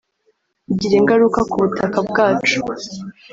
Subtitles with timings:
[0.71, 2.57] igira ingaruka k’ubutaka bwacu